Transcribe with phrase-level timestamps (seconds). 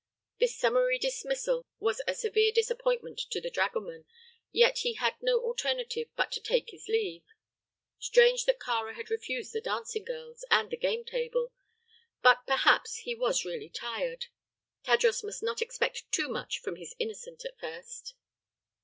[0.39, 4.05] This summary dismissal was a severe disappointment to the dragoman,
[4.51, 7.21] yet he had no alternative but to take his leave.
[7.99, 11.51] Strange that Kāra had refused the dancing girls and the game table;
[12.23, 14.25] but perhaps he was really tired.
[14.83, 18.15] Tadros must not expect too much from his innocent at first.